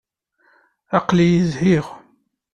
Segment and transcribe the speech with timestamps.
[0.97, 1.85] Aql-iyi zhiɣ.